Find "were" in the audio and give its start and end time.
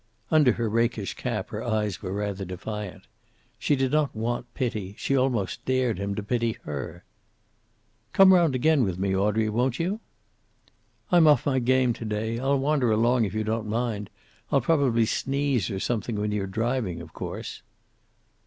2.01-2.11